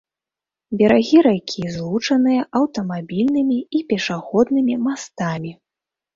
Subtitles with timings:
[0.79, 5.51] Берагі ракі злучаныя аўтамабільнымі і пешаходнымі мастамі.